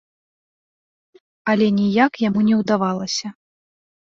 [1.53, 3.27] Але ніяк яму не ўдавалася.